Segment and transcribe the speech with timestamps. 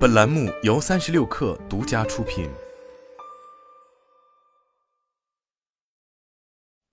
[0.00, 2.48] 本栏目由三十六氪独家出品。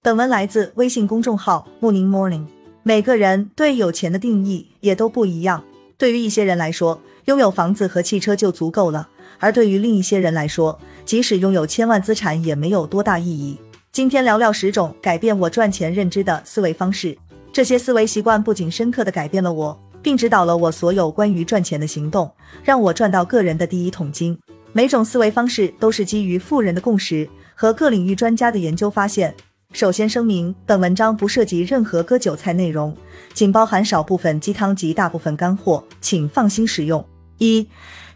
[0.02, 2.46] 本文来自微信公众号“穆宁 Morning”。
[2.84, 5.64] 每个人对有钱的定义也都不一样。
[5.98, 9.08] 对于一些人来说，拥有房子和汽车就足够了；
[9.40, 13.58] 而对于另一些人来说，即使拥有千万资产也没有多大意义。
[13.94, 17.18] 今天聊聊十种改变我赚钱认知的思维方式。
[17.54, 22.32] 这些思维习惯不仅深刻的改变了我，并指导了我所有关于赚钱的行动，
[22.64, 24.38] 让我赚到个人的第一桶金。
[24.74, 29.34] 每种思维方式都是基于富人的共识和各领域专家的研究发现。
[29.74, 32.96] 首先声明，本文章不涉及任何割韭菜内容，
[33.34, 37.04] 仅包含少部分鸡汤及大部分干货，请放心使用。
[37.38, 37.68] 一、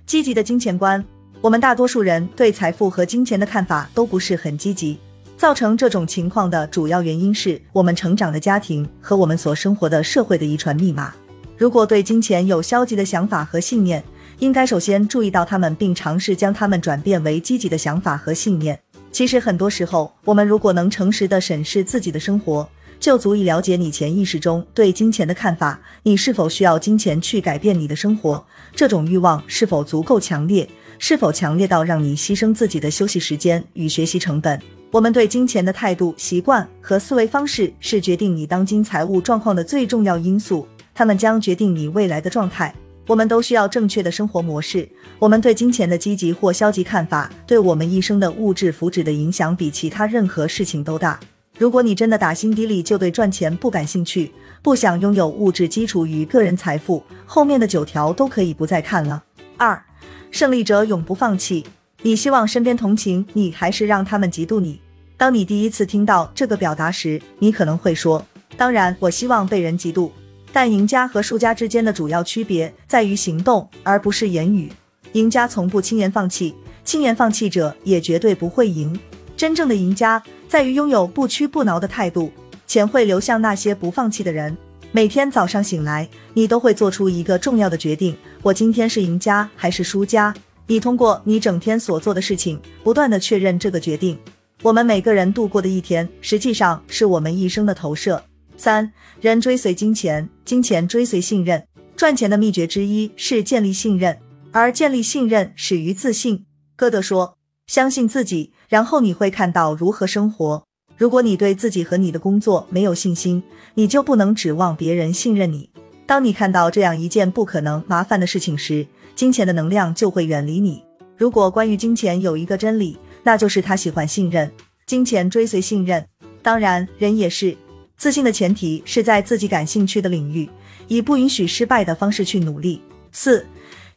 [0.05, 1.03] 积极的金钱观。
[1.41, 4.97] 我们大多数人对财富和金钱的看法都不是很积极。
[5.35, 11.13] 造成这种情况的主要原因是我们成长的家庭和我们所生活的社会的遗传密码。
[11.61, 14.03] 如果对金钱有消极的想法和信念，
[14.39, 18.79] 应该首先注意到他们，并尝试将他们转变为积极的想法和信念。
[19.11, 22.67] 其实很多时候，我们如果能诚实的审视自己的生活，
[22.99, 25.79] 就足以了解你潜意识中对金钱的看法。
[26.01, 28.43] 你是否需要金钱去改变你的生活？
[28.75, 30.67] 这种欲望是否足够强烈？
[30.97, 34.59] 是否强烈到让你牺牲自己的休息时间与学习成本？
[34.89, 40.67] 我们对金钱的态度、习惯和思维方式是决定你当今财务状况的最重要因素，
[41.01, 42.71] 他们将决定你未来的状态。
[43.07, 44.87] 我们都需要正确的生活模式。
[45.17, 51.19] 我们对金钱的积极或消极看法，对我们一生的物质福祉的影响比其他任何事情都大。
[51.57, 59.23] 如果你真的打心底里就对赚钱不感兴趣，不想拥有物质基础与个人财富，后面的九条都可以不再看了。
[59.57, 59.83] 二，
[60.29, 61.65] 胜利者永不放弃。
[62.03, 64.79] 你希望身边同情你，还是让他们嫉妒你？
[65.17, 68.23] 当你第一次听到这个表达时，你可能会说
[68.55, 70.11] ：“当然，我希望被人嫉妒。”
[70.53, 74.71] 但赢家和输家之间的主要区别在于行动，而不是言语。
[75.13, 78.97] 赢家从不轻言放弃，轻言放弃者也绝对不会赢。
[79.35, 82.31] 真正的赢家在于拥有不屈不挠的态度。
[82.67, 84.55] 钱会流向那些不放弃的人。
[84.93, 90.33] 每天早上醒来，你都会做出一个重要的决定：我今天是赢家还是输家？
[90.67, 94.17] 你通过你整天所做的事情，不断的确认这个决定。
[94.61, 98.23] 我们每个人度过的一天，实际上是我们一生的投射。
[98.61, 101.65] 三人追随金钱，金钱追随信任。
[101.95, 104.15] 赚钱的秘诀之一是建立信任，
[104.51, 106.45] 而建立信任始于自信。
[106.75, 110.63] 歌德说：“相信自己，然后你会看到如何生活。”
[110.95, 113.41] 如果你对自己和你的工作没有信心，
[113.73, 115.71] 你就不能指望别人信任你。
[116.05, 118.85] 当你看到这样一件不可能麻烦的事情时，
[119.15, 120.83] 金钱的能量就会远离你。
[121.17, 124.51] 如果关于金钱有一个真理，那就是他喜欢信任，
[124.85, 126.05] 金钱追随信任。
[126.43, 127.57] 当然，人也是。
[128.01, 130.49] 自信的前提是在自己感兴趣的领域，
[130.87, 132.81] 以不允许失败的方式去努力。
[133.11, 133.45] 四，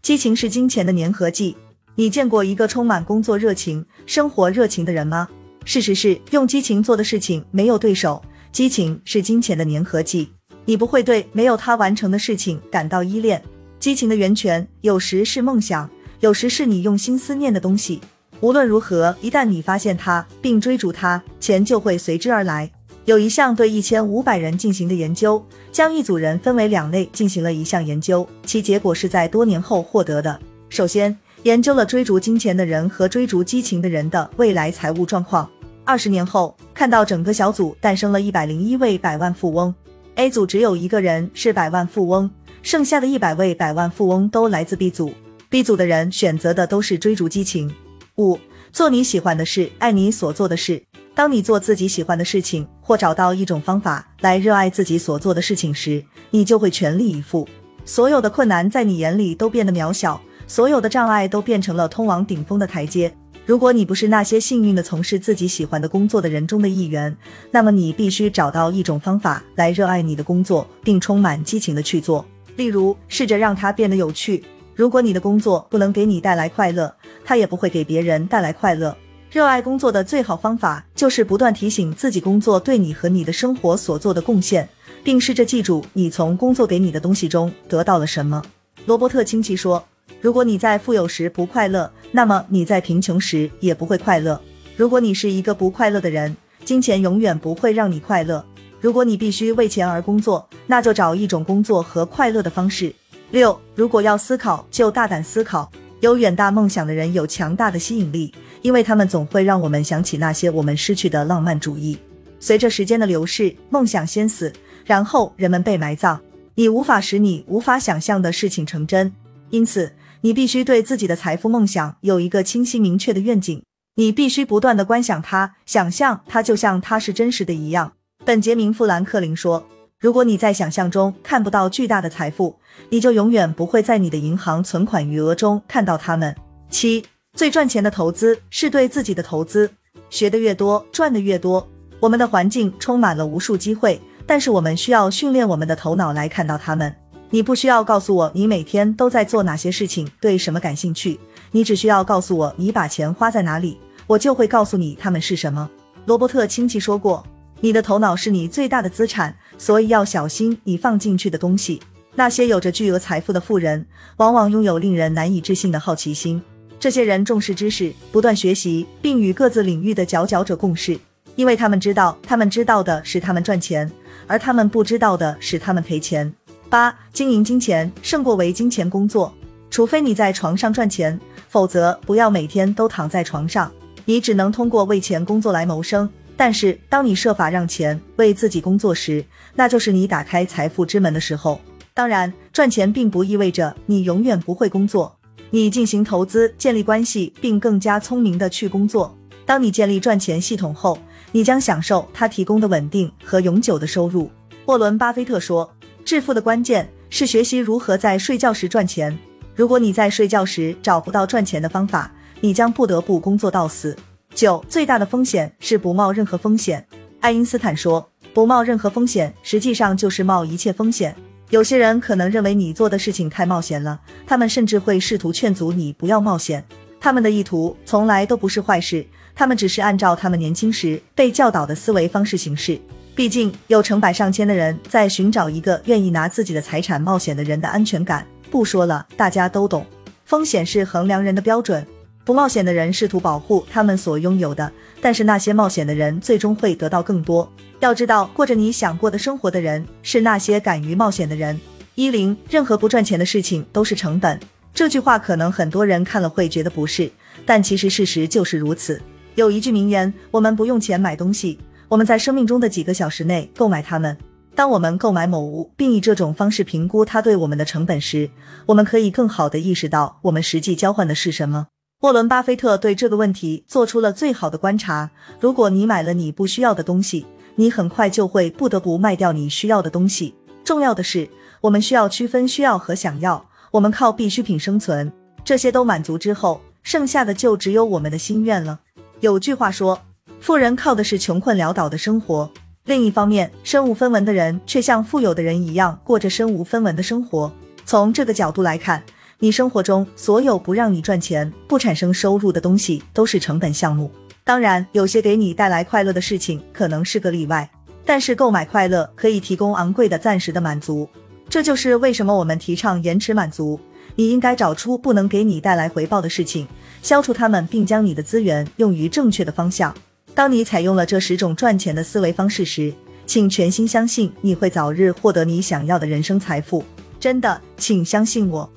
[0.03, 1.57] 激情是金钱的粘合剂。
[1.95, 5.27] 你见过一个充满工作热情、生活热情的人吗？
[5.65, 8.23] 事实是，用激情做的事情没有对手。
[8.53, 10.29] 激情是金钱的粘合剂，
[10.67, 13.43] 你不会对没有他完成的事情感到依恋。
[13.79, 15.89] 激情的源泉有时是梦想，
[16.21, 18.03] 有时是你用心思念的东西。
[18.41, 22.71] 无论如何，一旦你发现它并追逐它，钱就会随之而来。
[23.07, 30.41] 有一项对一千五百人进行的研究，将一组人分为两类进行了一项研究，其结果是在多年后获得的。
[30.71, 35.49] 首先，研究了追逐金钱的人和追逐激情的人的未来财务状况。
[35.85, 39.75] 二十年后，看到整个小组诞生了一百零一位百万富翁。
[40.15, 42.31] A 组只有一个人是百万富翁。
[42.63, 45.13] 剩下的一百位百万富翁都来自 B 组
[45.51, 47.71] ，B 组的人选择的都是追逐激情。
[48.17, 48.39] 五，
[48.73, 50.83] 做你喜欢的事，爱你所做的事。
[51.15, 57.47] 当你做自己喜欢的事情，或找到一种方法来热爱自己所做的事情时，你就会全力以赴。
[57.85, 63.15] 所有的困难在你眼里都变得渺小，所有的障碍都变成了通往顶峰的台阶。
[63.47, 67.15] 如果你不是那些幸运的从事自己喜欢的工作的人中的一员，
[67.51, 72.25] 那么你必须找到一种方法来热爱你的工作，并充满激情的去做。
[72.57, 74.43] 例如，试着让它变得有趣。
[74.75, 76.93] 如果你的工作不能给你带来快乐，
[77.25, 78.97] 它也不会给别人带来快乐。
[79.35, 84.69] 热爱工作的最好方法就是不断提醒自己工作对你和你的生活所做的贡献，
[85.03, 88.41] 并试着记住你从工作给你的东西中得到了什么。
[88.87, 89.85] 罗伯特清崎说
[90.23, 94.41] ：“如果你在富有时不快乐，那么你在贫穷时也不会快乐。
[94.77, 98.45] 如果你是一个不快乐的人，金钱永远不会让你快乐。”
[98.81, 102.95] 如果你必须为钱而工作，那就找一种工作和快乐的方式。
[103.33, 105.69] 六，如果要思考，就大胆思考。
[106.05, 108.31] 有远大梦想的人有强大的吸引力，
[108.61, 111.97] 因为他们总会让我们想起那些我们失去的浪漫主义。
[112.39, 114.53] 随着时间的流逝，梦想先死，
[114.85, 116.21] 然后人们被埋葬。
[116.57, 119.11] 你无法使你无法想象的事情成真，
[119.49, 119.91] 因此
[120.21, 123.63] 你必须对自己的财富梦想有一个清晰明确的愿景，
[123.95, 127.95] 你必须不断的观想它，想象它就像它是真实的一样。
[128.27, 129.67] 本杰明·富兰克林说
[130.05, 132.55] ：“如果你在想象中看不到巨大的财富，
[132.91, 136.37] 你就永远不会在你的银行存款余额中看到它们。”
[136.69, 137.03] 七，
[137.33, 139.71] 最赚钱的投资是对自己的投资。
[140.11, 141.67] 学的越多，赚的越多。
[142.01, 146.95] 我们的环境充满了无数机会，但是我们需要训练我们的头脑来看到它们。
[147.31, 151.19] 你不需要告诉我你每天都在做哪些事情，对什么感兴趣，
[151.51, 155.71] 你只需要告诉我你把钱花在哪里，我就会告诉你他们是什么。
[156.05, 157.25] 罗伯特清崎说过
[157.63, 161.81] ：“你的头脑是你最大的资产，所以要小心你放进去的东西。”
[162.17, 163.85] 那些有着巨额财富的富人，
[164.19, 166.41] 往往拥有令人难以置信的好奇心。
[166.79, 170.97] 这些人重视知识，不断学习，并与各自领域的佼佼者共事，
[171.35, 173.91] 因为他们知道，他们知道的是他们赚钱，
[174.27, 176.33] 而他们不知道的是他们赔钱。
[176.69, 179.35] 八，经营金钱胜过为金钱工作。
[179.71, 181.19] 除非你在床上赚钱，
[181.49, 183.73] 否则不要每天都躺在床上。
[184.05, 186.09] 你只能通过为钱工作来谋生。
[186.37, 191.61] 但是，当你设法让钱为自己工作时，那就是你打开财富之门的时候。
[191.93, 195.17] 当然，赚钱并不意味着你永远不会工作。
[195.51, 199.17] 你进行投资，建立关系，并更加聪明的去工作。
[199.47, 200.99] 当你建立赚钱系统后，
[201.33, 204.31] 你将享受它提供的稳定和永久的收入。
[204.67, 205.73] 沃伦·巴菲特说。
[206.05, 209.19] 致富的关键是学习如何在睡觉时赚钱。
[209.55, 213.97] 如果你在睡觉时找不到赚钱的方法，你将不得不工作到死。
[214.35, 216.85] 九，最大的风险是不冒任何风险。
[217.21, 221.15] 爱因斯坦说：“不冒任何风险，实际上就是冒一切风险。”
[221.51, 226.65] 有些人可能认为你做的事情太冒险了，他们甚至会试图劝阻你不要冒险。
[227.01, 232.81] 他们的意图从来都不是坏事，他们只是按照他们年轻时被教导的思维方式行事。
[233.15, 238.27] 毕竟有成百上千的人在寻找一个愿意拿自己的财产冒险的人的安全感。
[238.51, 239.87] 不说了，大家都懂，
[240.25, 241.87] 风险是衡量人的标准。
[242.25, 247.51] 不冒险的人试图保护他们所拥有的，但是那些冒险的人最终会得到更多。
[247.81, 251.61] 要知道，过着你想过的生活的人是那些敢于冒险的人。
[251.97, 254.41] 一零，任何不赚钱的事情都是成本。
[254.73, 257.11] 这句话可能很多人看了会觉得不是，
[257.45, 259.01] 但其实事实就是如此。
[259.35, 261.59] 有一句名言：我们不用钱买东西。
[261.89, 264.17] 我们在生命中的几个小时内购买它们。
[264.55, 268.31] 当我们购买某物，并以这种方式评估它对我们的成本时，
[268.67, 271.67] 我们可以更好地意识到我们实际交换的是什么。
[272.01, 275.11] 沃伦·巴菲特对这个问题做出了最好的观察。
[275.41, 277.25] 如果你买了你不需要的东西，
[277.57, 280.35] 你很快就会不得不卖掉你需要的东西。
[280.63, 281.29] 重要的是，
[281.63, 283.47] 我们需要区分需要和想要。
[283.71, 285.11] 我们靠必需品生存，
[285.45, 288.81] 这些都满足之后，剩下的就只有我们的心愿了。
[289.21, 290.01] 有句话说。
[290.41, 292.51] 富人靠的是穷困潦倒的生活，
[292.85, 297.51] 另一方面，身无分文的人却像富有的人一样过着身无分文的生活。
[297.87, 299.03] 从这个角度来看，
[299.39, 304.11] 你生活中所有不让你赚钱、不产生收入的东西都是成本项目。
[304.43, 307.69] 当然，有些给你带来快乐的事情可能是个例外，
[308.05, 311.09] 但是购买快乐可以提供昂贵的暂时的满足。
[311.49, 313.79] 这就是为什么我们提倡延迟满足。
[314.17, 316.69] 你应该找出不能给你带来回报的事情，
[317.03, 319.95] 消除它们，并将你的资源用于正确的方向。
[320.35, 322.93] 当你采用了这十种赚钱的思维方式时，
[323.27, 326.85] 请全心相信你会早日获得你想要的人生财富。
[327.19, 328.71] 真的，请相信我。